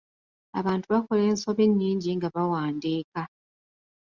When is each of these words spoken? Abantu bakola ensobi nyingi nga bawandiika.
Abantu 0.59 0.85
bakola 0.93 1.21
ensobi 1.31 1.63
nyingi 1.77 2.09
nga 2.17 2.27
bawandiika. 2.35 3.21